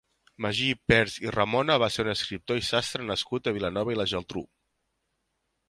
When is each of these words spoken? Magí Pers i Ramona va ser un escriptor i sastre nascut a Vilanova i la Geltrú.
Magí 0.43 0.69
Pers 0.91 1.17
i 1.25 1.33
Ramona 1.35 1.75
va 1.83 1.91
ser 1.97 2.05
un 2.05 2.09
escriptor 2.15 2.61
i 2.61 2.65
sastre 2.71 3.07
nascut 3.13 3.51
a 3.51 3.55
Vilanova 3.59 3.97
i 3.97 4.01
la 4.03 4.09
Geltrú. 4.15 4.45